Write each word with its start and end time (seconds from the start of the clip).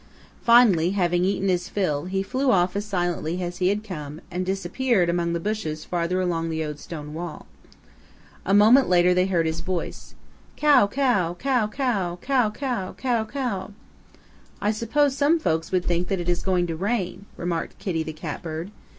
Finally, 0.41 0.93
having 0.97 1.23
eaten 1.23 1.47
his 1.47 1.69
fill, 1.69 2.05
he 2.05 2.23
flew 2.23 2.49
off 2.49 2.75
as 2.75 2.83
silently 2.83 3.43
as 3.43 3.57
he 3.57 3.67
had 3.67 3.83
come 3.83 4.19
and 4.31 4.47
disappeared 4.47 5.09
among 5.09 5.31
the 5.33 5.39
bushes 5.39 5.85
farther 5.85 6.19
along 6.19 6.49
the 6.49 6.65
old 6.65 6.79
stone 6.79 7.13
wall. 7.13 7.45
A 8.43 8.51
moment 8.51 8.89
later 8.89 9.13
they 9.13 9.27
heard 9.27 9.45
his 9.45 9.59
voice, 9.59 10.15
"Kow 10.57 10.87
kow 10.87 11.37
how 11.43 11.67
kow 11.67 12.15
kow 12.19 12.49
kow 12.55 12.93
kow 12.93 13.25
kow!" 13.25 13.71
"I 14.59 14.71
suppose 14.71 15.15
some 15.15 15.37
folks 15.37 15.71
would 15.71 15.85
think 15.85 16.07
that 16.07 16.19
it 16.19 16.29
is 16.29 16.41
going 16.41 16.65
to 16.65 16.75
rain," 16.75 17.27
remarked 17.37 17.77
Kitty 17.77 18.01
the 18.01 18.11
Catbird. 18.11 18.71